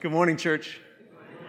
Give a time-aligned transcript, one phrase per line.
[0.00, 0.80] Good morning, church.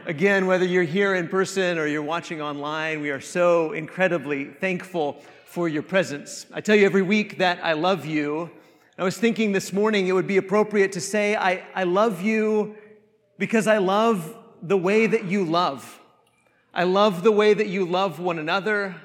[0.08, 5.22] Again, whether you're here in person or you're watching online, we are so incredibly thankful
[5.46, 6.48] for your presence.
[6.52, 8.50] I tell you every week that I love you.
[8.98, 12.76] I was thinking this morning it would be appropriate to say, I, I love you
[13.38, 16.00] because I love the way that you love.
[16.74, 18.96] I love the way that you love one another.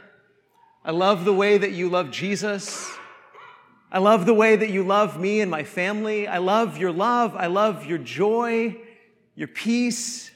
[0.87, 2.91] I love the way that you love Jesus.
[3.93, 6.27] I love the way that you love me and my family.
[6.27, 7.37] I love your love.
[7.37, 8.81] I love your joy
[9.35, 10.31] your peace,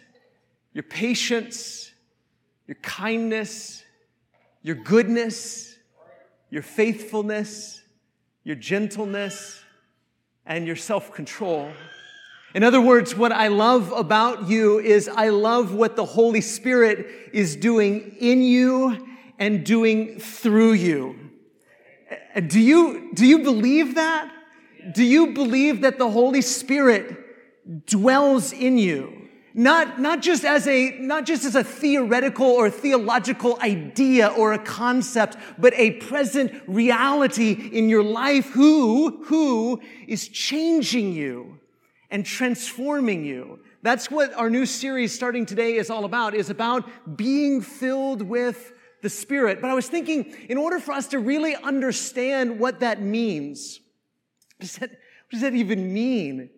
[0.72, 1.90] your patience,
[2.66, 3.84] your kindness,
[4.62, 5.76] your goodness,
[6.50, 7.82] your faithfulness,
[8.44, 9.62] your gentleness,
[10.46, 11.70] and your self control.
[12.54, 17.06] In other words, what I love about you is I love what the Holy Spirit
[17.32, 19.06] is doing in you
[19.39, 21.30] and doing through you.
[22.34, 24.32] Uh, do you, do you believe that?
[24.92, 27.28] Do you believe that the Holy Spirit
[27.86, 29.29] dwells in you.
[29.54, 34.59] Not, not just as a, not just as a theoretical or theological idea or a
[34.59, 41.59] concept, but a present reality in your life who, who is changing you
[42.11, 43.59] and transforming you.
[43.83, 48.73] That's what our new series starting today is all about, is about being filled with
[49.03, 49.61] the Spirit.
[49.61, 53.81] But I was thinking, in order for us to really understand what that means,
[54.57, 56.51] what does that, what does that even mean?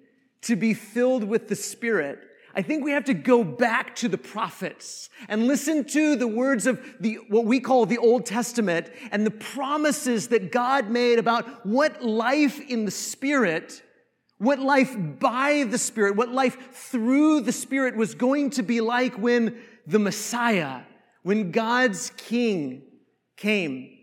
[0.43, 2.21] To be filled with the Spirit,
[2.55, 6.67] I think we have to go back to the prophets and listen to the words
[6.67, 11.65] of the, what we call the Old Testament and the promises that God made about
[11.65, 13.83] what life in the Spirit,
[14.39, 19.15] what life by the Spirit, what life through the Spirit was going to be like
[19.17, 20.81] when the Messiah,
[21.23, 22.83] when God's King
[23.37, 23.97] came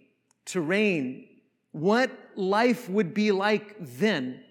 [0.46, 1.28] to reign,
[1.74, 4.42] what life would be like then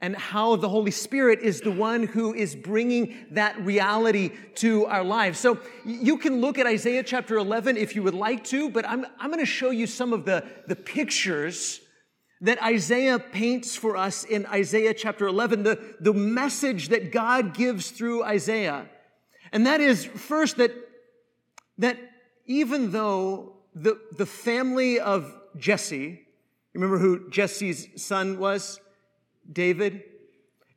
[0.00, 5.02] and how the Holy Spirit is the one who is bringing that reality to our
[5.02, 5.38] lives.
[5.38, 9.06] So you can look at Isaiah chapter 11 if you would like to, but I'm,
[9.18, 11.80] I'm going to show you some of the, the pictures
[12.42, 17.90] that Isaiah paints for us in Isaiah chapter 11, the, the message that God gives
[17.90, 18.86] through Isaiah.
[19.52, 20.72] And that is first that,
[21.78, 21.98] that
[22.44, 26.20] even though the, the family of Jesse,
[26.74, 28.80] remember who Jesse's son was?
[29.50, 30.02] David.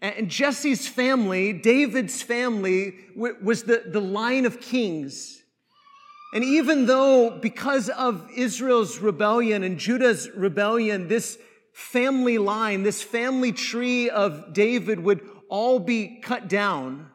[0.02, 5.44] And Jesse's family, David's family, was the, the line of kings.
[6.34, 11.40] And even though, because of Israel's rebellion and Judah's rebellion, this
[11.74, 17.10] family line, this family tree of David would all be cut down,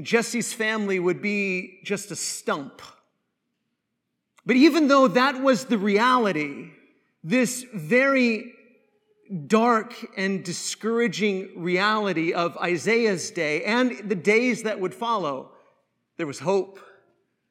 [0.00, 2.80] Jesse's family would be just a stump.
[4.46, 6.70] But even though that was the reality,
[7.22, 8.53] this very
[9.46, 15.52] dark and discouraging reality of Isaiah's day and the days that would follow,
[16.16, 16.78] there was hope.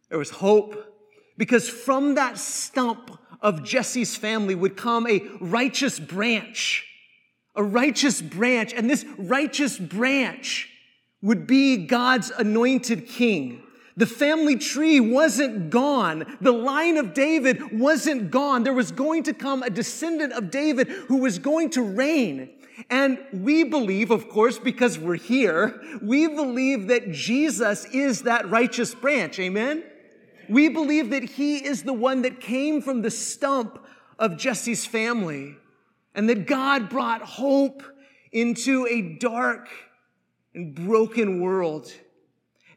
[0.10, 0.94] There was hope
[1.38, 6.86] because from that stump of Jesse's family would come a righteous branch,
[7.56, 10.70] a righteous branch, and this righteous branch
[11.22, 13.64] would be God's anointed king.
[13.96, 16.38] The family tree wasn't gone.
[16.42, 18.64] The line of David wasn't gone.
[18.64, 22.50] There was going to come a descendant of David who was going to reign.
[22.90, 28.96] And we believe, of course, because we're here, we believe that Jesus is that righteous
[28.96, 29.40] branch.
[29.40, 29.84] Amen?
[30.50, 33.80] We believe that he is the one that came from the stump
[34.18, 35.56] of Jesse's family
[36.16, 37.84] and that God brought hope
[38.32, 39.70] into a dark
[40.54, 41.92] and broken world.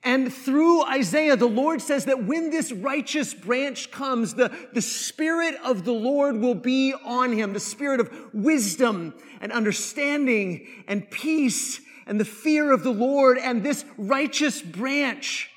[0.07, 5.57] And through Isaiah, the Lord says that when this righteous branch comes, the, the Spirit
[5.65, 11.81] of the Lord will be on him, the Spirit of wisdom and understanding and peace
[12.07, 13.37] and the fear of the Lord.
[13.37, 15.51] And this righteous branch,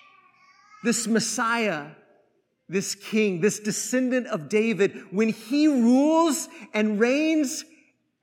[0.84, 1.90] this Messiah,
[2.68, 7.66] this King, this descendant of David, when he rules and reigns,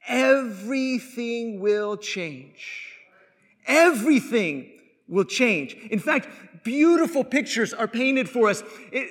[0.08, 2.96] everything will change.
[3.68, 4.72] Everything
[5.08, 5.74] will change.
[5.90, 6.28] In fact,
[6.64, 8.62] beautiful pictures are painted for us.
[8.92, 9.08] It,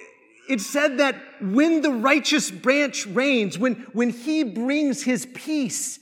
[0.50, 6.00] it said that when the righteous branch reigns, when, when he brings his peace,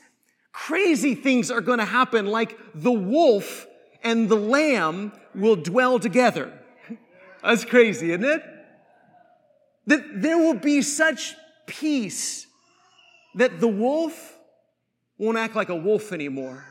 [0.52, 3.68] crazy things are going to happen, like the wolf
[4.04, 6.52] and the lamb will dwell together.
[7.44, 8.44] That's crazy, isn't it?
[9.88, 11.36] That there will be such
[11.66, 12.48] peace
[13.36, 14.38] that the wolf
[15.18, 16.66] won't act like a wolf anymore.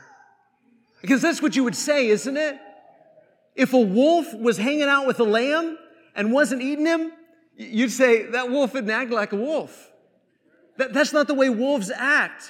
[1.01, 2.57] Because that's what you would say, isn't it?
[3.55, 5.77] If a wolf was hanging out with a lamb
[6.15, 7.11] and wasn't eating him,
[7.55, 9.91] you'd say that wolf didn't act like a wolf.
[10.77, 12.49] That, that's not the way wolves act.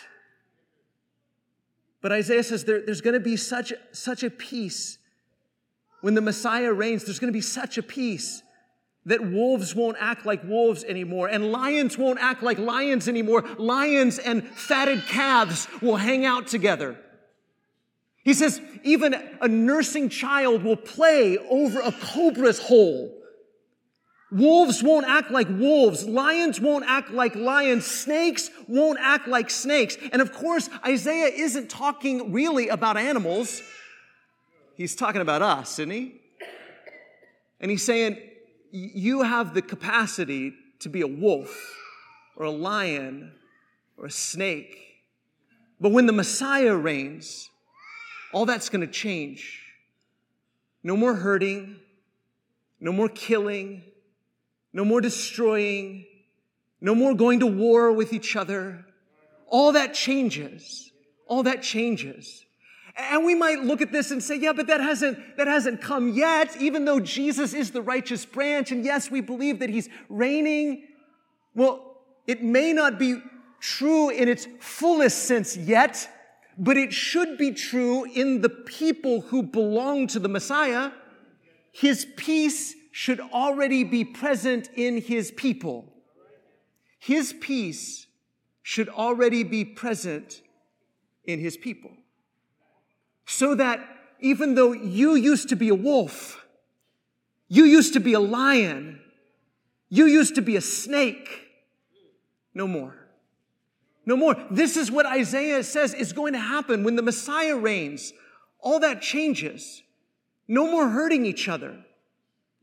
[2.01, 4.97] But Isaiah says there, there's going to be such, such a peace
[6.01, 8.43] when the Messiah reigns, there's going to be such a peace
[9.05, 13.43] that wolves won't act like wolves anymore, and lions won't act like lions anymore.
[13.57, 16.97] Lions and fatted calves will hang out together.
[18.23, 23.13] He says, even a nursing child will play over a cobra's hole.
[24.31, 26.05] Wolves won't act like wolves.
[26.05, 27.85] Lions won't act like lions.
[27.85, 29.97] Snakes won't act like snakes.
[30.11, 33.61] And of course, Isaiah isn't talking really about animals.
[34.75, 36.15] He's talking about us, isn't he?
[37.59, 38.17] And he's saying,
[38.71, 41.75] you have the capacity to be a wolf
[42.35, 43.33] or a lion
[43.97, 44.79] or a snake.
[45.79, 47.49] But when the Messiah reigns,
[48.33, 49.61] all that's going to change.
[50.83, 51.77] No more hurting,
[52.79, 53.83] no more killing,
[54.73, 56.05] no more destroying,
[56.81, 58.85] no more going to war with each other.
[59.47, 60.91] All that changes.
[61.27, 62.45] All that changes.
[62.95, 66.09] And we might look at this and say, yeah, but that hasn't, that hasn't come
[66.09, 68.71] yet, even though Jesus is the righteous branch.
[68.71, 70.83] And yes, we believe that he's reigning.
[71.55, 73.21] Well, it may not be
[73.59, 76.07] true in its fullest sense yet,
[76.57, 80.91] but it should be true in the people who belong to the Messiah.
[81.71, 85.91] His peace should already be present in his people.
[86.99, 88.07] His peace
[88.61, 90.41] should already be present
[91.25, 91.91] in his people.
[93.25, 93.79] So that
[94.19, 96.45] even though you used to be a wolf,
[97.47, 99.01] you used to be a lion,
[99.89, 101.47] you used to be a snake,
[102.53, 103.02] no more.
[104.05, 104.35] No more.
[104.51, 108.13] This is what Isaiah says is going to happen when the Messiah reigns.
[108.59, 109.81] All that changes.
[110.47, 111.77] No more hurting each other.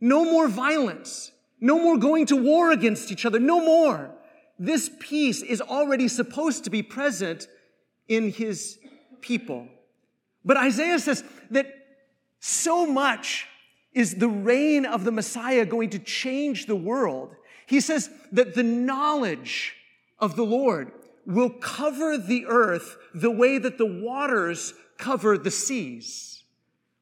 [0.01, 1.33] No more violence.
[1.61, 3.39] No more going to war against each other.
[3.39, 4.11] No more.
[4.59, 7.49] This peace is already supposed to be present
[8.09, 8.79] in his
[9.21, 9.69] people.
[10.45, 11.67] But Isaiah says that
[12.41, 13.47] so much
[13.93, 17.35] is the reign of the Messiah going to change the world.
[17.67, 19.75] He says that the knowledge
[20.19, 20.93] of the Lord
[21.31, 26.43] will cover the earth the way that the waters cover the seas.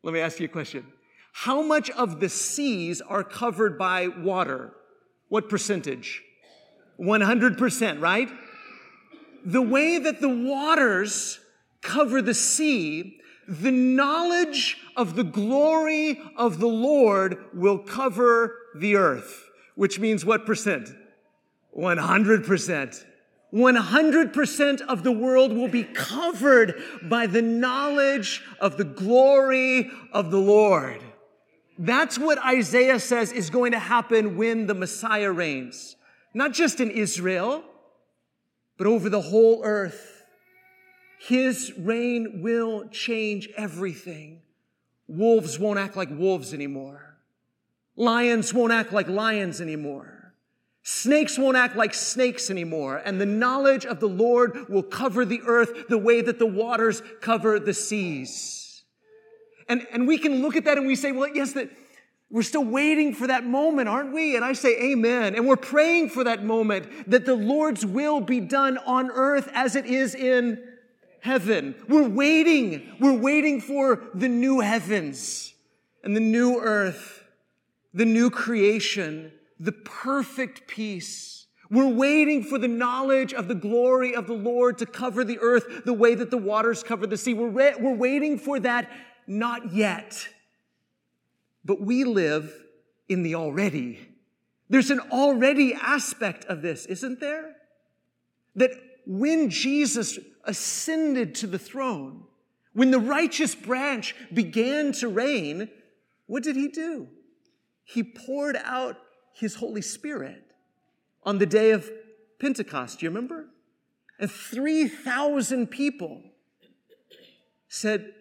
[0.03, 0.87] Let me ask you a question.
[1.33, 4.73] How much of the seas are covered by water?
[5.29, 6.23] What percentage?
[7.01, 8.29] 100%, right?
[9.45, 11.39] The way that the waters
[11.81, 19.45] cover the sea, the knowledge of the glory of the Lord will cover the earth,
[19.75, 20.91] which means what percent?
[21.77, 23.05] 100%.
[23.53, 30.39] 100% of the world will be covered by the knowledge of the glory of the
[30.39, 31.03] Lord.
[31.79, 35.97] That's what Isaiah says is going to happen when the Messiah reigns.
[36.35, 37.63] Not just in Israel,
[38.77, 40.25] but over the whole earth.
[41.21, 44.43] His reign will change everything.
[45.09, 47.17] Wolves won't act like wolves anymore.
[47.97, 50.18] Lions won't act like lions anymore.
[50.91, 53.03] Snakes won't act like snakes anymore.
[53.05, 57.03] And the knowledge of the Lord will cover the earth the way that the waters
[57.21, 58.85] cover the seas.
[59.69, 61.69] And, and we can look at that and we say, well, yes, that
[62.31, 64.35] we're still waiting for that moment, aren't we?
[64.35, 65.35] And I say amen.
[65.35, 69.77] And we're praying for that moment that the Lord's will be done on earth as
[69.77, 70.59] it is in
[71.21, 71.75] heaven.
[71.87, 72.95] We're waiting.
[72.99, 75.53] We're waiting for the new heavens
[76.03, 77.25] and the new earth,
[77.93, 81.47] the new creation, the perfect peace.
[81.71, 85.85] We're waiting for the knowledge of the glory of the Lord to cover the earth
[85.85, 87.35] the way that the waters cover the sea.
[87.35, 88.91] We're, re- we're waiting for that
[89.27, 90.29] not yet.
[91.65, 92.55] But we live
[93.09, 93.99] in the already.
[94.71, 97.57] There's an already aspect of this, isn't there?
[98.57, 98.71] That
[99.07, 102.25] when Jesus ascended to the throne,
[102.73, 105.69] when the righteous branch began to reign,
[106.27, 107.09] what did he do?
[107.85, 108.97] He poured out
[109.39, 110.53] his Holy Spirit
[111.23, 111.91] on the day of
[112.41, 112.99] Pentecost.
[112.99, 113.47] Do you remember?
[114.19, 116.23] And 3,000 people
[117.69, 118.13] said,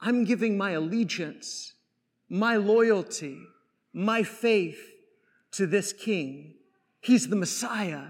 [0.00, 1.74] I'm giving my allegiance,
[2.28, 3.38] my loyalty,
[3.92, 4.92] my faith
[5.52, 6.54] to this king.
[7.00, 8.06] He's the Messiah.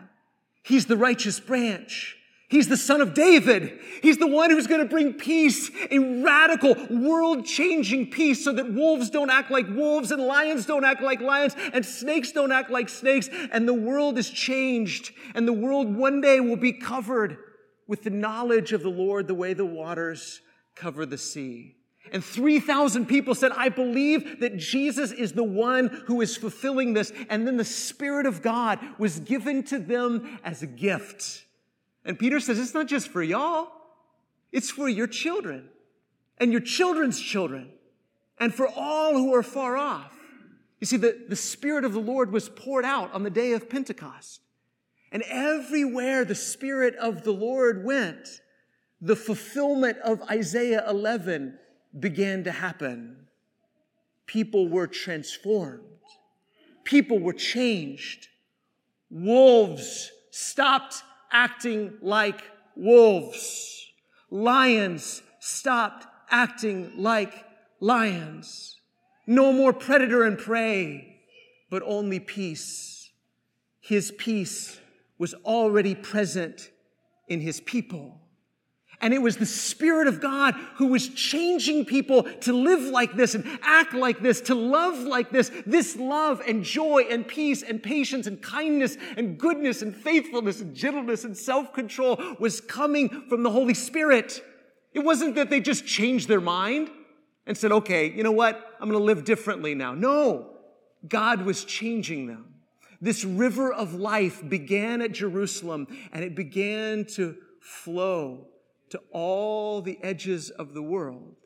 [0.63, 2.17] He's the righteous branch.
[2.49, 3.81] He's the son of David.
[4.03, 8.73] He's the one who's going to bring peace, a radical, world changing peace so that
[8.73, 12.71] wolves don't act like wolves and lions don't act like lions and snakes don't act
[12.71, 13.31] like snakes.
[13.51, 17.39] And the world is changed and the world one day will be covered
[17.87, 20.41] with the knowledge of the Lord the way the waters
[20.75, 21.77] cover the sea.
[22.13, 27.13] And 3,000 people said, I believe that Jesus is the one who is fulfilling this.
[27.31, 31.45] And then the Spirit of God was given to them as a gift.
[32.05, 33.69] And Peter says, it's not just for y'all,
[34.53, 35.69] it's for your children
[36.39, 37.71] and your children's children
[38.39, 40.13] and for all who are far off.
[40.81, 43.71] You see, the, the Spirit of the Lord was poured out on the day of
[43.71, 44.41] Pentecost.
[45.13, 48.29] And everywhere the Spirit of the Lord went,
[49.01, 51.59] the fulfillment of Isaiah 11
[51.99, 53.29] began to happen.
[54.27, 55.85] People were transformed.
[56.85, 58.29] People were changed.
[59.11, 61.03] Wolves stopped
[61.35, 62.41] acting like
[62.77, 63.91] wolves.
[64.31, 67.45] Lions stopped acting like
[67.81, 68.79] lions.
[69.27, 71.21] No more predator and prey,
[71.71, 73.11] but only peace.
[73.81, 74.79] His peace
[75.19, 76.71] was already present
[77.29, 78.21] in his people.
[79.05, 83.35] And it was the Spirit of God who was changing people to live like this
[83.35, 85.53] and act like this, to love like this.
[85.67, 90.75] This love and joy and peace and patience and kindness and goodness and faithfulness and
[90.75, 94.43] gentleness and self control was coming from the Holy Spirit.
[94.95, 96.89] It wasn't that they just changed their mind
[97.47, 98.75] and said, okay, you know what?
[98.81, 99.93] I'm going to live differently now.
[99.93, 100.57] No,
[101.07, 102.55] God was changing them.
[103.03, 108.47] This river of life began at Jerusalem and it began to flow
[108.91, 111.37] to all the edges of the world.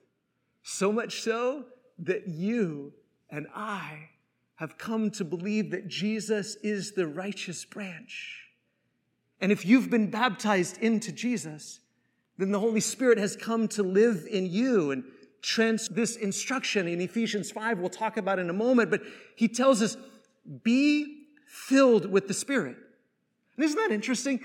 [0.63, 1.65] So much so
[1.99, 2.93] that you
[3.31, 4.11] and I
[4.57, 8.49] have come to believe that Jesus is the righteous branch.
[9.41, 11.81] And if you've been baptized into Jesus,
[12.39, 15.05] then the Holy Spirit has come to live in you and
[15.43, 19.03] trans this instruction in Ephesians 5 we'll talk about in a moment, but
[19.37, 19.97] he tells us
[20.63, 22.77] be filled with the Spirit.
[23.57, 24.41] And isn't that interesting?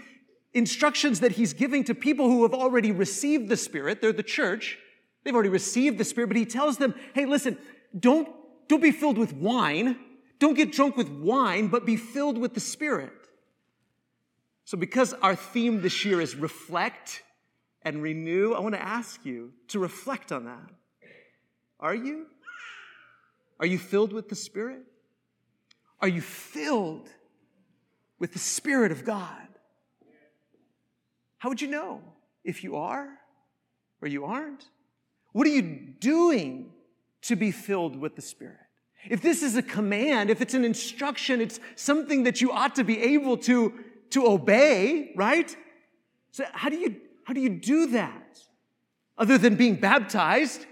[0.53, 4.01] Instructions that he's giving to people who have already received the Spirit.
[4.01, 4.77] They're the church.
[5.23, 7.57] They've already received the Spirit, but he tells them, hey, listen,
[7.97, 8.29] don't,
[8.67, 9.97] don't be filled with wine.
[10.39, 13.11] Don't get drunk with wine, but be filled with the Spirit.
[14.65, 17.23] So, because our theme this year is reflect
[17.81, 20.69] and renew, I want to ask you to reflect on that.
[21.79, 22.27] Are you?
[23.59, 24.83] Are you filled with the Spirit?
[26.01, 27.09] Are you filled
[28.19, 29.47] with the Spirit of God?
[31.43, 31.99] How would you know
[32.45, 33.19] if you are
[34.01, 34.63] or you aren't?
[35.33, 35.61] What are you
[35.99, 36.71] doing
[37.23, 38.55] to be filled with the Spirit?
[39.09, 42.85] If this is a command, if it's an instruction, it's something that you ought to
[42.85, 43.73] be able to,
[44.11, 45.53] to obey, right?
[46.31, 46.95] So how do you,
[47.25, 48.39] how do you do that?
[49.17, 50.65] Other than being baptized,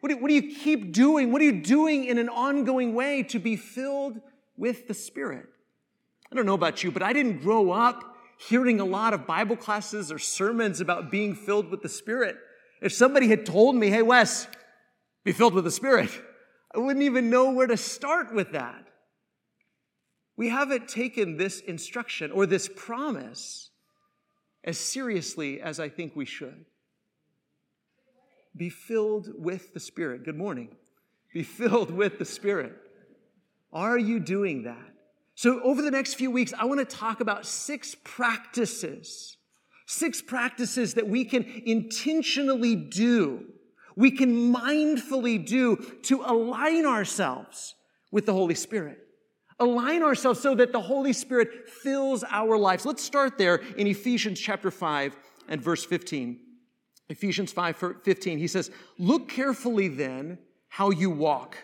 [0.00, 1.32] what do, what do you keep doing?
[1.32, 4.20] What are you doing in an ongoing way to be filled
[4.58, 5.46] with the Spirit.
[6.30, 8.11] I don't know about you, but I didn't grow up
[8.48, 12.36] hearing a lot of Bible classes or sermons about being filled with the Spirit.
[12.80, 14.48] If somebody had told me, hey, Wes,
[15.24, 16.10] be filled with the Spirit,
[16.74, 18.86] I wouldn't even know where to start with that.
[20.36, 23.70] We haven't taken this instruction or this promise
[24.64, 26.64] as seriously as I think we should.
[28.56, 30.24] Be filled with the Spirit.
[30.24, 30.76] Good morning.
[31.32, 32.74] Be filled with the Spirit.
[33.72, 34.91] Are you doing that?
[35.34, 39.36] So, over the next few weeks, I want to talk about six practices,
[39.86, 43.46] six practices that we can intentionally do,
[43.96, 47.74] we can mindfully do to align ourselves
[48.10, 48.98] with the Holy Spirit.
[49.58, 52.84] Align ourselves so that the Holy Spirit fills our lives.
[52.84, 55.16] Let's start there in Ephesians chapter 5
[55.48, 56.40] and verse 15.
[57.08, 61.56] Ephesians 5 15, he says, Look carefully then how you walk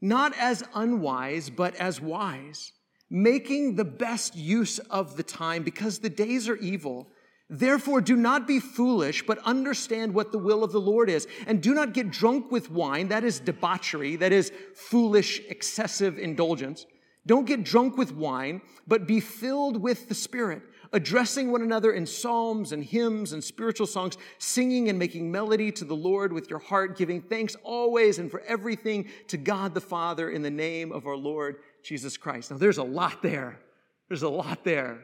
[0.00, 2.72] not as unwise, but as wise,
[3.10, 7.08] making the best use of the time because the days are evil.
[7.48, 11.28] Therefore, do not be foolish, but understand what the will of the Lord is.
[11.46, 13.08] And do not get drunk with wine.
[13.08, 14.16] That is debauchery.
[14.16, 16.86] That is foolish, excessive indulgence.
[17.24, 22.06] Don't get drunk with wine, but be filled with the Spirit addressing one another in
[22.06, 26.58] psalms and hymns and spiritual songs, singing and making melody to the Lord with your
[26.58, 31.06] heart, giving thanks always and for everything to God the Father in the name of
[31.06, 32.50] our Lord Jesus Christ.
[32.50, 33.60] Now, there's a lot there.
[34.08, 34.98] There's a lot there.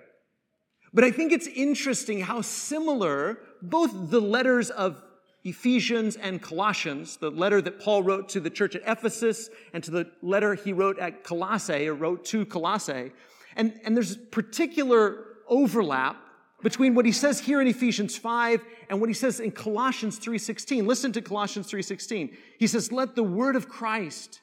[0.93, 5.01] But I think it's interesting how similar both the letters of
[5.45, 9.93] Ephesians and Colossians, the letter that Paul wrote to the church at Ephesus and to
[9.93, 13.13] the letter he wrote at Colossae or wrote to Colossae.
[13.57, 16.17] And, and there's particular overlap
[16.63, 20.87] between what he says here in Ephesians 5 and what he says in Colossians 3:16.
[20.87, 22.37] Listen to Colossians 3:16.
[22.59, 24.41] He says, "Let the word of Christ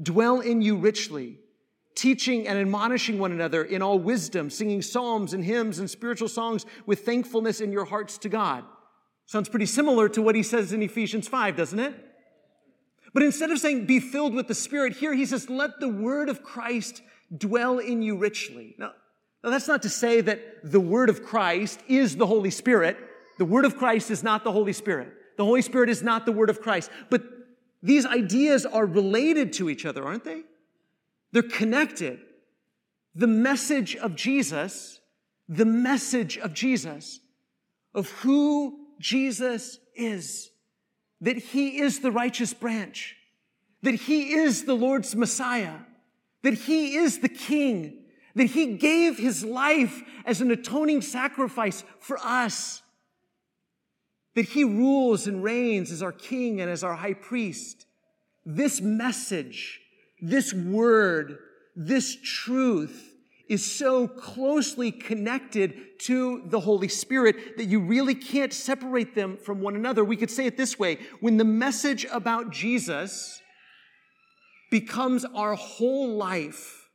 [0.00, 1.40] dwell in you richly,
[1.96, 6.64] teaching and admonishing one another in all wisdom, singing psalms and hymns and spiritual songs
[6.86, 8.64] with thankfulness in your hearts to God."
[9.26, 11.94] Sounds pretty similar to what he says in Ephesians 5, doesn't it?
[13.12, 16.28] But instead of saying be filled with the Spirit, here he says, let the word
[16.28, 17.02] of Christ
[17.36, 18.76] dwell in you richly.
[18.78, 18.92] Now,
[19.46, 22.96] now, that's not to say that the Word of Christ is the Holy Spirit.
[23.38, 25.12] The Word of Christ is not the Holy Spirit.
[25.36, 26.90] The Holy Spirit is not the Word of Christ.
[27.10, 27.22] But
[27.80, 30.42] these ideas are related to each other, aren't they?
[31.32, 32.20] They're connected.
[33.14, 35.00] The message of Jesus,
[35.48, 37.20] the message of Jesus,
[37.94, 40.50] of who Jesus is,
[41.20, 43.16] that he is the righteous branch,
[43.82, 45.78] that he is the Lord's Messiah,
[46.42, 48.04] that he is the King,
[48.34, 52.82] that he gave his life as an atoning sacrifice for us,
[54.34, 57.86] that he rules and reigns as our King and as our high priest.
[58.44, 59.80] This message,
[60.20, 61.38] this word,
[61.74, 63.12] this truth
[63.48, 69.60] is so closely connected to the Holy Spirit that you really can't separate them from
[69.60, 70.04] one another.
[70.04, 73.40] We could say it this way when the message about Jesus
[74.70, 76.88] becomes our whole life,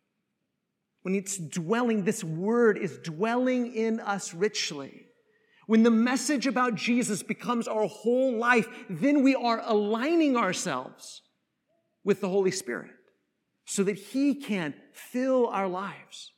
[1.03, 5.05] when it's dwelling, this word is dwelling in us richly.
[5.67, 11.21] When the message about Jesus becomes our whole life, then we are aligning ourselves
[12.03, 12.91] with the Holy Spirit
[13.65, 16.31] so that He can fill our lives.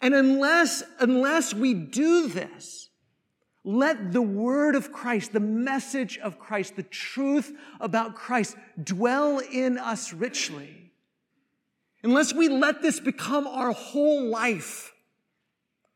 [0.00, 2.90] And unless, unless we do this,
[3.64, 9.78] let the word of Christ, the message of Christ, the truth about Christ dwell in
[9.78, 10.92] us richly.
[12.02, 14.92] Unless we let this become our whole life,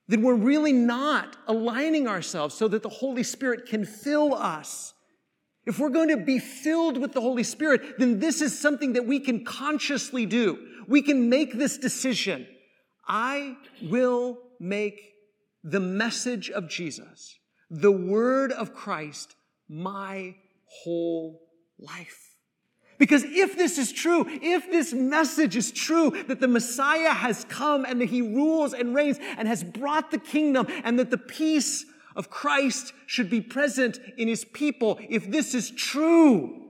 [0.08, 4.94] then we're really not aligning ourselves so that the Holy Spirit can fill us.
[5.68, 9.04] If we're going to be filled with the Holy Spirit, then this is something that
[9.04, 10.58] we can consciously do.
[10.88, 12.46] We can make this decision.
[13.06, 15.12] I will make
[15.62, 17.38] the message of Jesus,
[17.70, 19.36] the word of Christ,
[19.68, 21.42] my whole
[21.78, 22.30] life.
[22.96, 27.84] Because if this is true, if this message is true that the Messiah has come
[27.84, 31.84] and that he rules and reigns and has brought the kingdom and that the peace
[32.18, 36.66] of Christ should be present in his people, if this is true,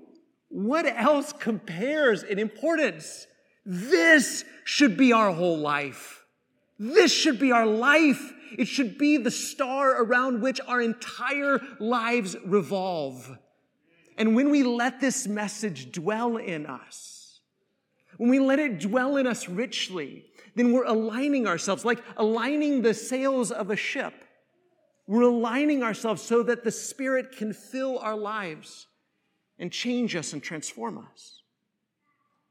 [0.50, 3.26] what else compares in importance?
[3.64, 6.25] This should be our whole life.
[6.78, 8.32] This should be our life.
[8.56, 13.39] It should be the star around which our entire lives revolve.
[14.19, 17.41] And when we let this message dwell in us,
[18.19, 22.93] when we let it dwell in us richly, then we're aligning ourselves, like aligning the
[22.93, 24.13] sails of a ship.
[25.08, 28.86] We're aligning ourselves so that the Spirit can fill our lives
[29.58, 31.42] and change us and transform us.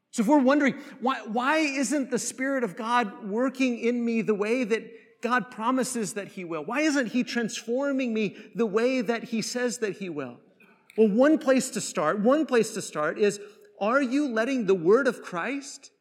[0.09, 4.33] So if we're wondering, why, why isn't the Spirit of God working in me the
[4.33, 4.83] way that
[5.21, 6.65] God promises that He will?
[6.65, 10.39] Why isn't He transforming me the way that He says that He will?
[10.97, 13.39] Well, one place to start, one place to start is,
[13.79, 15.91] are you letting the Word of Christ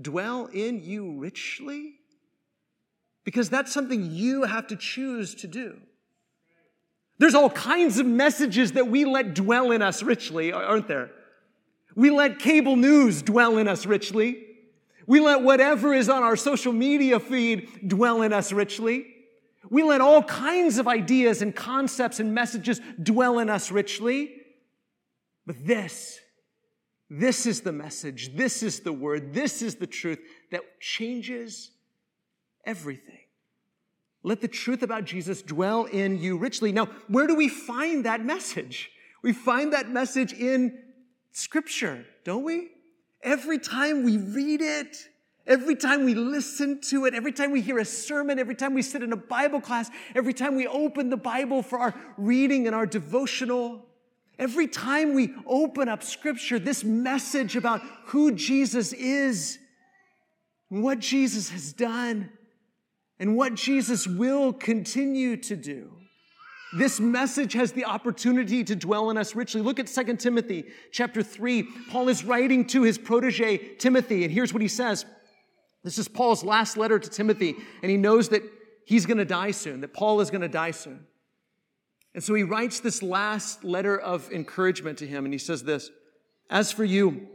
[0.00, 1.96] dwell in you richly?
[3.24, 5.78] Because that's something you have to choose to do.
[7.18, 11.10] There's all kinds of messages that we let dwell in us richly, aren't there?
[11.94, 14.44] We let cable news dwell in us richly.
[15.06, 19.06] We let whatever is on our social media feed dwell in us richly.
[19.68, 24.34] We let all kinds of ideas and concepts and messages dwell in us richly.
[25.46, 26.18] But this,
[27.10, 31.71] this is the message, this is the word, this is the truth that changes
[32.64, 33.18] everything.
[34.22, 36.72] Let the truth about Jesus dwell in you richly.
[36.72, 38.90] Now, where do we find that message?
[39.22, 40.78] We find that message in
[41.32, 42.70] Scripture, don't we?
[43.22, 44.96] Every time we read it,
[45.46, 48.82] every time we listen to it, every time we hear a sermon, every time we
[48.82, 52.76] sit in a Bible class, every time we open the Bible for our reading and
[52.76, 53.86] our devotional,
[54.38, 59.58] every time we open up Scripture, this message about who Jesus is,
[60.68, 62.30] what Jesus has done,
[63.22, 65.92] and what Jesus will continue to do
[66.72, 69.60] this message has the opportunity to dwell in us richly.
[69.60, 71.64] Look at 2 Timothy chapter 3.
[71.90, 75.04] Paul is writing to his protege, Timothy, and here's what he says.
[75.84, 78.42] This is Paul's last letter to Timothy, and he knows that
[78.86, 81.04] he's going to die soon, that Paul is going to die soon.
[82.14, 85.90] And so he writes this last letter of encouragement to him, and he says this
[86.48, 87.28] As for you,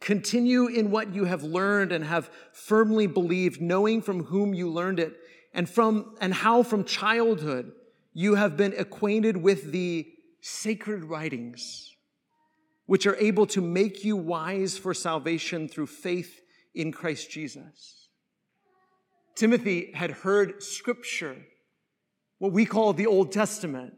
[0.00, 4.98] continue in what you have learned and have firmly believed, knowing from whom you learned
[4.98, 5.16] it,
[5.52, 7.72] and from and how from childhood
[8.12, 10.08] you have been acquainted with the
[10.40, 11.94] sacred writings,
[12.86, 16.40] which are able to make you wise for salvation through faith
[16.74, 18.08] in Christ Jesus.
[19.34, 21.36] Timothy had heard scripture,
[22.38, 23.94] what we call the Old Testament,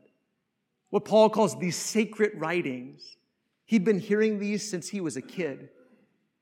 [0.91, 3.17] what Paul calls these sacred writings.
[3.65, 5.71] He'd been hearing these since he was a kid.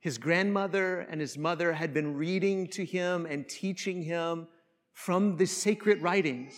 [0.00, 4.48] His grandmother and his mother had been reading to him and teaching him
[4.92, 6.54] from the sacred writings.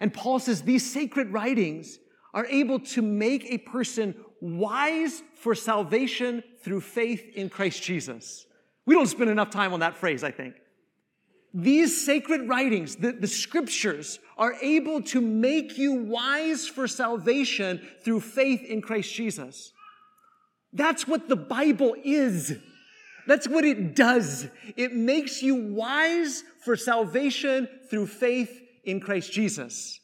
[0.00, 1.98] And Paul says these sacred writings
[2.34, 8.46] are able to make a person wise for salvation through faith in Christ Jesus.
[8.86, 10.54] We don't spend enough time on that phrase, I think.
[11.52, 18.20] These sacred writings, the, the scriptures, are able to make you wise for salvation through
[18.20, 19.72] faith in Christ Jesus.
[20.72, 22.56] That's what the Bible is.
[23.30, 24.48] That's what it does.
[24.76, 30.00] It makes you wise for salvation through faith in Christ Jesus.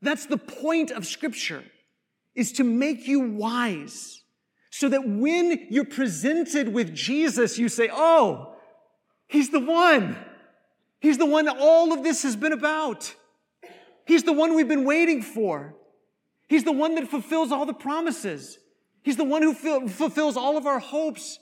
[0.00, 1.62] That's the point of scripture,
[2.34, 4.22] is to make you wise
[4.70, 8.54] so that when you're presented with Jesus, you say, Oh,
[9.26, 10.16] he's the one.
[11.00, 13.14] He's the one all of this has been about.
[14.06, 15.74] He's the one we've been waiting for.
[16.48, 18.56] He's the one that fulfills all the promises.
[19.02, 21.38] He's the one who fulfills all of our hopes.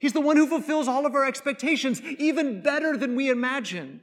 [0.00, 4.00] He's the one who fulfills all of our expectations, even better than we imagined.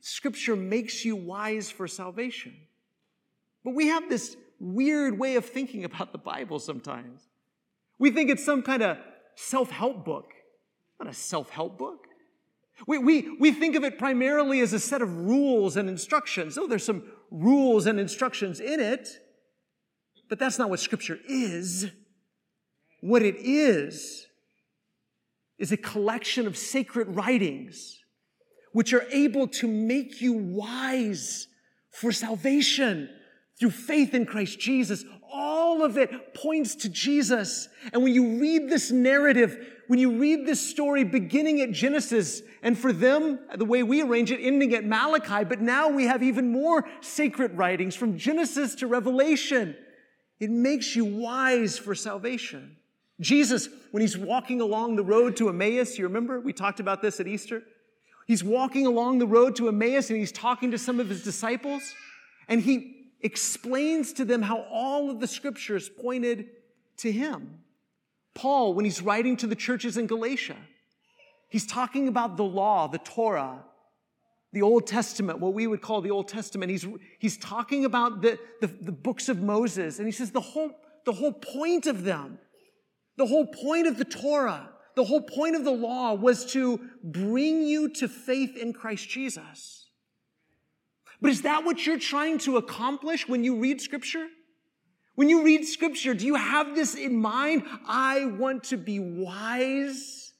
[0.00, 2.56] Scripture makes you wise for salvation.
[3.64, 7.28] But we have this weird way of thinking about the Bible sometimes.
[8.00, 8.98] We think it's some kind of
[9.36, 10.32] self help book,
[10.98, 12.08] not a self help book.
[12.88, 16.58] We, we, we think of it primarily as a set of rules and instructions.
[16.58, 19.08] Oh, there's some rules and instructions in it,
[20.28, 21.92] but that's not what Scripture is.
[23.04, 24.26] What it is,
[25.58, 28.00] is a collection of sacred writings
[28.72, 31.46] which are able to make you wise
[31.90, 33.10] for salvation
[33.60, 35.04] through faith in Christ Jesus.
[35.30, 37.68] All of it points to Jesus.
[37.92, 39.54] And when you read this narrative,
[39.86, 44.32] when you read this story beginning at Genesis, and for them, the way we arrange
[44.32, 48.86] it, ending at Malachi, but now we have even more sacred writings from Genesis to
[48.86, 49.76] Revelation.
[50.40, 52.78] It makes you wise for salvation.
[53.20, 56.40] Jesus, when he's walking along the road to Emmaus, you remember?
[56.40, 57.62] We talked about this at Easter.
[58.26, 61.94] He's walking along the road to Emmaus and he's talking to some of his disciples,
[62.48, 66.48] and he explains to them how all of the scriptures pointed
[66.98, 67.58] to him.
[68.34, 70.56] Paul, when he's writing to the churches in Galatia,
[71.48, 73.62] he's talking about the law, the Torah,
[74.52, 76.70] the Old Testament, what we would call the Old Testament.
[76.70, 76.86] He's,
[77.18, 80.70] he's talking about the, the, the books of Moses, and he says the whole,
[81.04, 82.38] the whole point of them,
[83.16, 87.62] the whole point of the Torah, the whole point of the law was to bring
[87.62, 89.86] you to faith in Christ Jesus.
[91.20, 94.26] But is that what you're trying to accomplish when you read scripture?
[95.14, 97.62] When you read scripture, do you have this in mind?
[97.86, 100.32] I want to be wise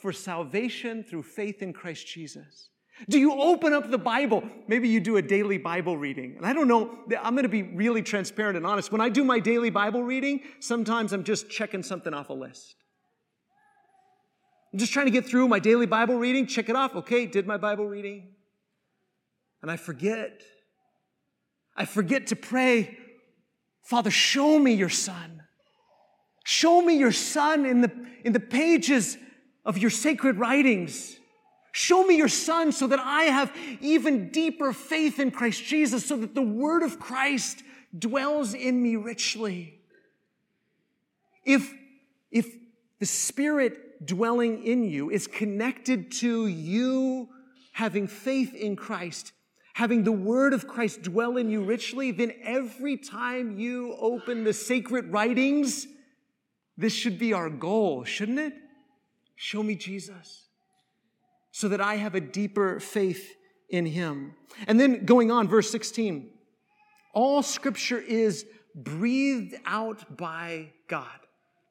[0.00, 2.68] for salvation through faith in Christ Jesus.
[3.08, 4.44] Do you open up the Bible?
[4.68, 6.36] Maybe you do a daily Bible reading.
[6.36, 8.92] And I don't know, I'm going to be really transparent and honest.
[8.92, 12.76] When I do my daily Bible reading, sometimes I'm just checking something off a list.
[14.72, 16.94] I'm just trying to get through my daily Bible reading, check it off.
[16.94, 18.28] Okay, did my Bible reading
[19.62, 20.42] and I forget.
[21.76, 22.98] I forget to pray,
[23.82, 25.42] Father, show me your son.
[26.44, 27.90] Show me your son in the,
[28.24, 29.16] in the pages
[29.64, 31.16] of your sacred writings.
[31.72, 36.16] Show me your son so that I have even deeper faith in Christ Jesus, so
[36.18, 37.62] that the word of Christ
[37.98, 39.80] dwells in me richly.
[41.44, 41.72] If,
[42.30, 42.46] if
[42.98, 47.30] the spirit dwelling in you is connected to you
[47.72, 49.32] having faith in Christ,
[49.72, 54.52] having the word of Christ dwell in you richly, then every time you open the
[54.52, 55.86] sacred writings,
[56.76, 58.52] this should be our goal, shouldn't it?
[59.36, 60.41] Show me Jesus
[61.52, 63.36] so that I have a deeper faith
[63.70, 64.34] in him.
[64.66, 66.30] And then going on, verse 16
[67.14, 71.06] all scripture is breathed out by God.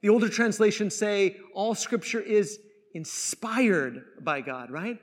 [0.03, 2.59] The older translations say all scripture is
[2.93, 4.99] inspired by God, right?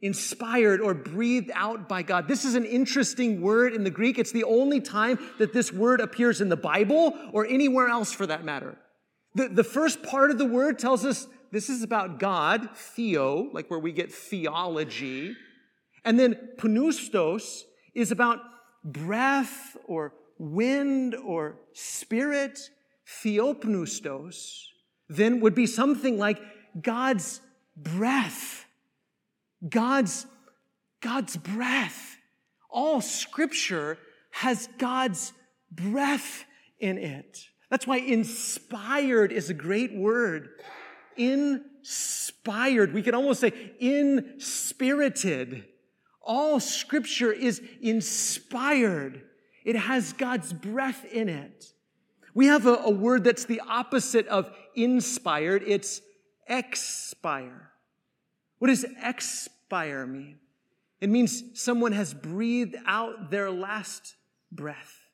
[0.00, 2.28] inspired or breathed out by God.
[2.28, 4.18] This is an interesting word in the Greek.
[4.18, 8.26] It's the only time that this word appears in the Bible or anywhere else for
[8.26, 8.78] that matter.
[9.34, 13.70] The, the first part of the word tells us this is about God, theo, like
[13.70, 15.36] where we get theology.
[16.04, 18.40] And then pneustos is about
[18.84, 22.58] breath or wind or spirit.
[23.06, 24.64] Theopneustos
[25.08, 26.40] then would be something like
[26.80, 27.40] God's
[27.76, 28.66] breath
[29.66, 30.26] God's,
[31.00, 32.16] God's breath.
[32.70, 33.98] All scripture
[34.30, 35.32] has God's
[35.70, 36.44] breath
[36.78, 37.48] in it.
[37.70, 40.50] That's why inspired is a great word.
[41.18, 42.94] Inspired.
[42.94, 45.64] We could almost say inspirited.
[46.22, 49.22] All scripture is inspired.
[49.64, 51.72] It has God's breath in it.
[52.34, 55.62] We have a, a word that's the opposite of inspired.
[55.66, 56.00] It's
[56.46, 57.72] expire.
[58.58, 60.38] What does expire mean?
[61.00, 64.16] It means someone has breathed out their last
[64.50, 65.04] breath.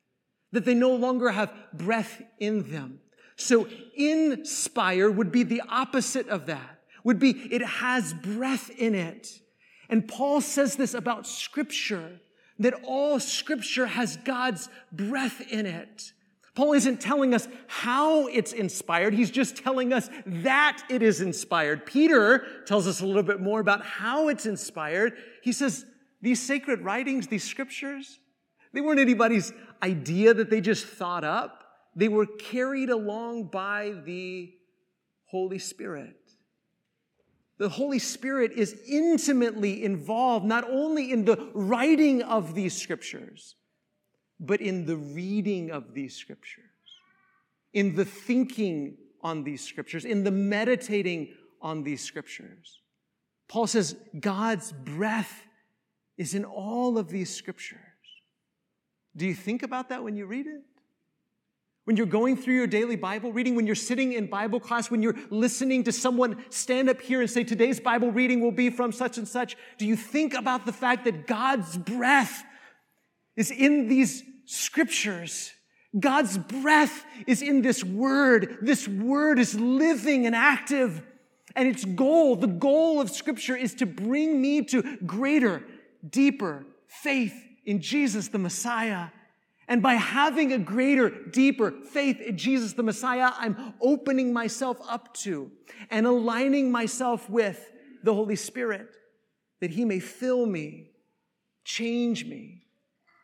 [0.54, 3.00] that they no longer have breath in them.
[3.36, 9.40] So, inspire would be the opposite of that, would be it has breath in it.
[9.88, 12.20] And Paul says this about Scripture,
[12.58, 16.12] that all Scripture has God's breath in it.
[16.54, 19.12] Paul isn't telling us how it's inspired.
[19.12, 21.84] He's just telling us that it is inspired.
[21.84, 25.14] Peter tells us a little bit more about how it's inspired.
[25.42, 25.84] He says,
[26.22, 28.20] these sacred writings, these scriptures,
[28.72, 31.63] they weren't anybody's idea that they just thought up.
[31.96, 34.52] They were carried along by the
[35.26, 36.16] Holy Spirit.
[37.58, 43.54] The Holy Spirit is intimately involved not only in the writing of these scriptures,
[44.40, 46.64] but in the reading of these scriptures,
[47.72, 52.80] in the thinking on these scriptures, in the meditating on these scriptures.
[53.48, 55.44] Paul says God's breath
[56.18, 57.78] is in all of these scriptures.
[59.16, 60.62] Do you think about that when you read it?
[61.84, 65.02] When you're going through your daily Bible reading, when you're sitting in Bible class, when
[65.02, 68.90] you're listening to someone stand up here and say, Today's Bible reading will be from
[68.90, 72.42] such and such, do you think about the fact that God's breath
[73.36, 75.52] is in these scriptures?
[75.98, 78.58] God's breath is in this word.
[78.62, 81.02] This word is living and active.
[81.54, 85.62] And its goal, the goal of scripture is to bring me to greater,
[86.08, 87.34] deeper faith
[87.66, 89.08] in Jesus the Messiah
[89.68, 95.14] and by having a greater, deeper faith in Jesus the Messiah, I'm opening myself up
[95.18, 95.50] to
[95.90, 97.72] and aligning myself with
[98.02, 98.88] the Holy Spirit
[99.60, 100.90] that He may fill me,
[101.64, 102.64] change me,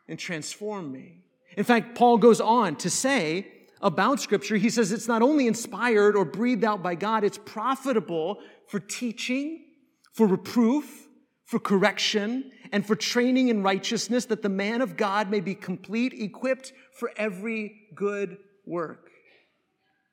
[0.07, 1.19] and transform me.
[1.55, 3.47] In fact, Paul goes on to say
[3.81, 8.39] about Scripture, he says it's not only inspired or breathed out by God, it's profitable
[8.67, 9.65] for teaching,
[10.13, 11.07] for reproof,
[11.45, 16.13] for correction, and for training in righteousness, that the man of God may be complete,
[16.13, 19.09] equipped for every good work.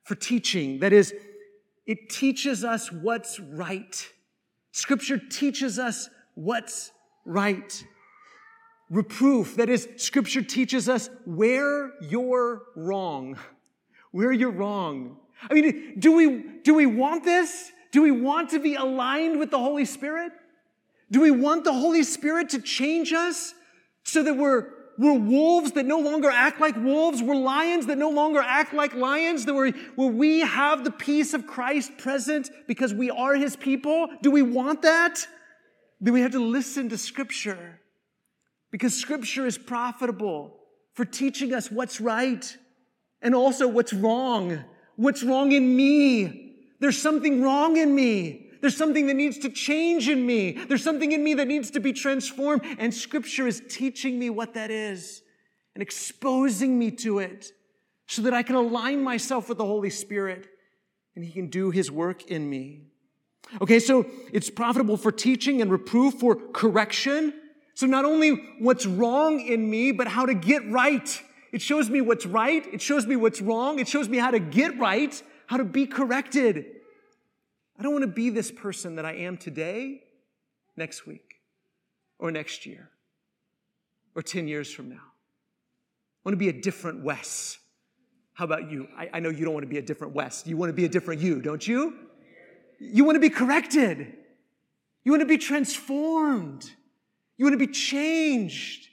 [0.03, 1.13] For teaching, that is,
[1.85, 4.11] it teaches us what's right.
[4.71, 6.91] Scripture teaches us what's
[7.25, 7.83] right.
[8.89, 13.37] Reproof, that is, Scripture teaches us where you're wrong.
[14.11, 15.17] Where you're wrong.
[15.49, 17.71] I mean, do we, do we want this?
[17.91, 20.31] Do we want to be aligned with the Holy Spirit?
[21.11, 23.53] Do we want the Holy Spirit to change us
[24.03, 24.67] so that we're,
[24.97, 27.21] we're wolves that no longer act like wolves?
[27.21, 29.45] We're lions that no longer act like lions?
[29.45, 34.07] That we're, where we have the peace of Christ present because we are his people?
[34.21, 35.25] Do we want that?
[35.99, 37.79] Then we have to listen to Scripture
[38.71, 40.55] because Scripture is profitable
[40.93, 42.57] for teaching us what's right
[43.21, 44.63] and also what's wrong.
[44.95, 46.55] What's wrong in me?
[46.79, 48.48] There's something wrong in me.
[48.61, 50.51] There's something that needs to change in me.
[50.51, 52.63] There's something in me that needs to be transformed.
[52.77, 55.21] And Scripture is teaching me what that is
[55.75, 57.51] and exposing me to it
[58.07, 60.47] so that I can align myself with the Holy Spirit
[61.15, 62.81] and He can do His work in me.
[63.61, 67.33] Okay, so it's profitable for teaching and reproof, for correction.
[67.73, 71.21] So not only what's wrong in me, but how to get right.
[71.51, 72.65] It shows me what's right.
[72.73, 73.79] It shows me what's wrong.
[73.79, 76.65] It shows me how to get right, how to be corrected.
[77.79, 80.03] I don't want to be this person that I am today,
[80.75, 81.35] next week,
[82.19, 82.89] or next year,
[84.15, 84.95] or 10 years from now.
[84.95, 87.57] I want to be a different Wes.
[88.33, 88.89] How about you?
[88.97, 90.45] I, I know you don't want to be a different Wes.
[90.45, 91.93] You want to be a different you, don't you?
[92.79, 94.13] You want to be corrected.
[95.05, 96.69] You want to be transformed.
[97.37, 98.89] You want to be changed.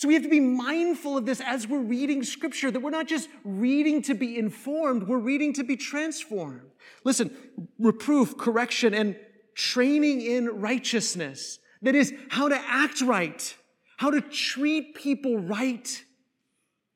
[0.00, 3.06] So we have to be mindful of this as we're reading scripture, that we're not
[3.06, 6.70] just reading to be informed, we're reading to be transformed.
[7.04, 7.36] Listen,
[7.78, 9.14] reproof, correction, and
[9.54, 11.58] training in righteousness.
[11.82, 13.54] That is how to act right,
[13.98, 16.02] how to treat people right.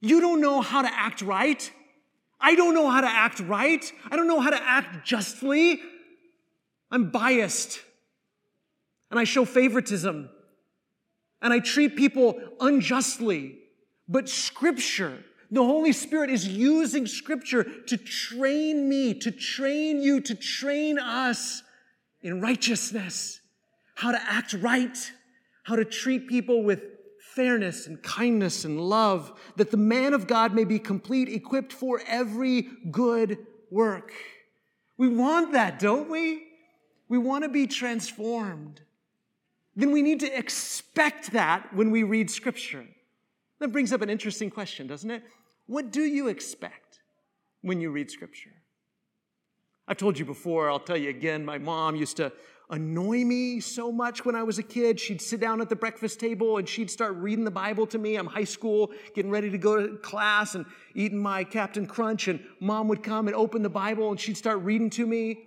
[0.01, 1.71] You don't know how to act right.
[2.41, 3.85] I don't know how to act right.
[4.11, 5.79] I don't know how to act justly.
[6.91, 7.81] I'm biased
[9.11, 10.31] and I show favoritism
[11.45, 13.59] and I treat people unjustly.
[14.09, 20.35] But Scripture, the Holy Spirit is using Scripture to train me, to train you, to
[20.35, 21.63] train us
[22.23, 23.41] in righteousness,
[23.95, 25.13] how to act right,
[25.65, 26.81] how to treat people with
[27.35, 32.01] fairness and kindness and love, that the man of God may be complete, equipped for
[32.09, 33.37] every good
[33.71, 34.13] work.
[34.97, 36.45] We want that, don't we?
[37.11, 38.81] We want to be transformed
[39.77, 42.85] then we need to expect that when we read Scripture.
[43.59, 45.23] That brings up an interesting question, doesn't it?
[45.67, 47.01] What do you expect
[47.63, 48.53] when you read Scripture?
[49.87, 52.33] I've told you before, I'll tell you again, my mom used to
[52.71, 54.99] annoy me so much when I was a kid.
[54.99, 58.17] She'd sit down at the breakfast table and she'd start reading the Bible to me.
[58.17, 62.41] I'm high school, getting ready to go to class and eating my Captain Crunch, and
[62.61, 65.45] mom would come and open the Bible and she'd start reading to me.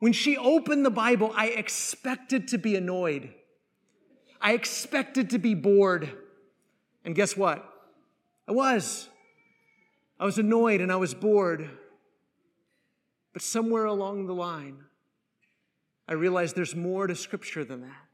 [0.00, 3.32] When she opened the Bible, I expected to be annoyed.
[4.42, 6.10] I expected to be bored.
[7.04, 7.64] And guess what?
[8.48, 9.08] I was.
[10.18, 11.70] I was annoyed and I was bored.
[13.32, 14.78] But somewhere along the line,
[16.08, 18.04] I realized there's more to Scripture than that.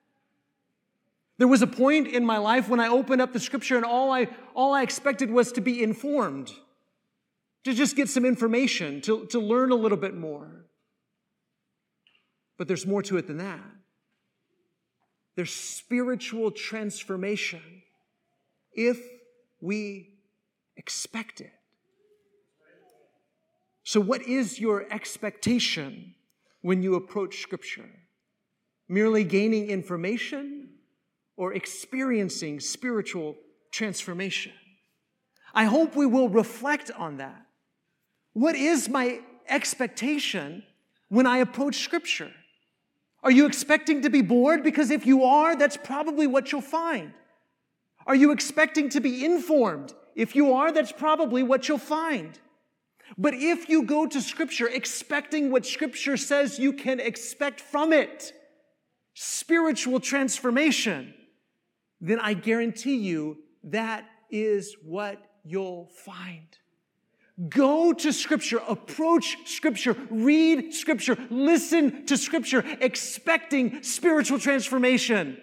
[1.38, 4.12] There was a point in my life when I opened up the Scripture and all
[4.12, 6.52] I, all I expected was to be informed,
[7.64, 10.66] to just get some information, to, to learn a little bit more.
[12.58, 13.60] But there's more to it than that.
[15.38, 17.60] There's spiritual transformation
[18.72, 18.98] if
[19.60, 20.14] we
[20.76, 21.52] expect it.
[23.84, 26.16] So, what is your expectation
[26.62, 27.88] when you approach Scripture?
[28.88, 30.70] Merely gaining information
[31.36, 33.36] or experiencing spiritual
[33.70, 34.54] transformation?
[35.54, 37.46] I hope we will reflect on that.
[38.32, 40.64] What is my expectation
[41.08, 42.32] when I approach Scripture?
[43.22, 44.62] Are you expecting to be bored?
[44.62, 47.12] Because if you are, that's probably what you'll find.
[48.06, 49.92] Are you expecting to be informed?
[50.14, 52.38] If you are, that's probably what you'll find.
[53.16, 58.32] But if you go to Scripture expecting what Scripture says you can expect from it,
[59.14, 61.14] spiritual transformation,
[62.00, 66.46] then I guarantee you that is what you'll find.
[67.48, 75.38] Go to Scripture, approach Scripture, read Scripture, listen to Scripture, expecting spiritual transformation.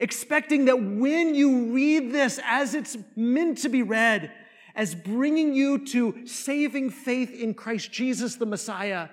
[0.00, 4.32] Expecting that when you read this as it's meant to be read,
[4.74, 9.08] as bringing you to saving faith in Christ Jesus the Messiah.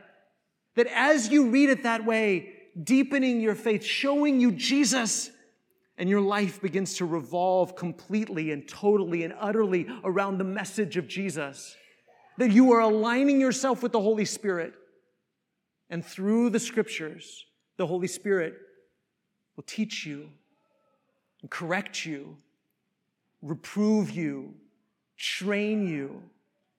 [0.76, 5.32] That as you read it that way, deepening your faith, showing you Jesus,
[5.98, 11.08] and your life begins to revolve completely and totally and utterly around the message of
[11.08, 11.76] Jesus.
[12.38, 14.74] That you are aligning yourself with the Holy Spirit.
[15.90, 17.46] And through the scriptures,
[17.78, 18.56] the Holy Spirit
[19.56, 20.30] will teach you
[21.42, 22.38] and correct you,
[23.42, 24.54] reprove you,
[25.18, 26.22] train you,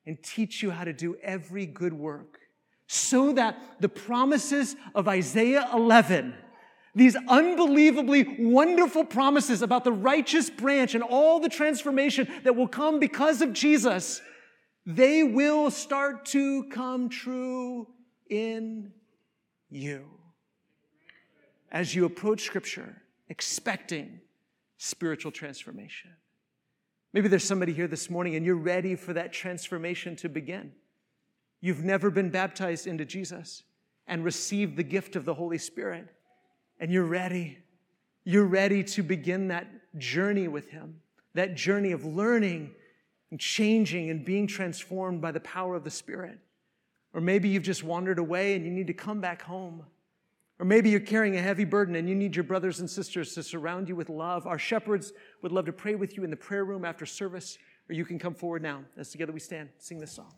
[0.07, 2.39] and teach you how to do every good work
[2.87, 6.35] so that the promises of Isaiah 11,
[6.95, 13.01] these unbelievably wonderful promises about the righteous branch and all the transformation that will come
[13.01, 14.23] because of Jesus,
[14.87, 17.89] they will start to come true
[18.31, 18.93] in
[19.69, 20.07] you
[21.73, 24.21] as you approach Scripture expecting
[24.79, 26.11] spiritual transformation.
[27.13, 30.73] Maybe there's somebody here this morning and you're ready for that transformation to begin.
[31.61, 33.65] You've never been baptized into Jesus
[34.07, 36.07] and received the gift of the Holy Spirit,
[36.79, 37.59] and you're ready.
[38.23, 39.67] You're ready to begin that
[39.99, 41.01] journey with Him,
[41.35, 42.73] that journey of learning
[43.31, 46.39] and changing and being transformed by the power of the Spirit.
[47.13, 49.83] Or maybe you've just wandered away and you need to come back home.
[50.59, 53.43] Or maybe you're carrying a heavy burden and you need your brothers and sisters to
[53.43, 54.47] surround you with love.
[54.47, 55.13] Our shepherds
[55.43, 57.59] would love to pray with you in the prayer room after service,
[57.89, 60.33] or you can come forward now as together we stand, sing this song.